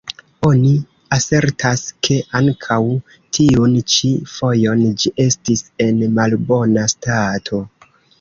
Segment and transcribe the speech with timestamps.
[0.47, 0.69] Oni
[1.15, 2.77] asertas, ke ankaŭ
[3.39, 7.61] tiun ĉi fojon ĝi estis en malbona stato.